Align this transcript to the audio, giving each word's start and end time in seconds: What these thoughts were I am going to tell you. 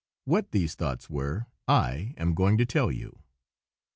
What 0.25 0.49
these 0.49 0.73
thoughts 0.73 1.11
were 1.11 1.45
I 1.67 2.15
am 2.17 2.33
going 2.33 2.57
to 2.57 2.65
tell 2.65 2.91
you. 2.91 3.21